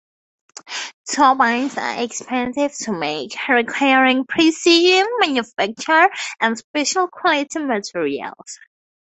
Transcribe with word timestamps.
Turbines 1.13 1.77
are 1.77 2.01
expensive 2.01 2.73
to 2.87 2.91
make, 2.91 3.35
requiring 3.47 4.25
precision 4.25 5.05
manufacture 5.19 6.09
and 6.39 6.57
special 6.57 7.07
quality 7.07 7.59
materials. 7.59 8.59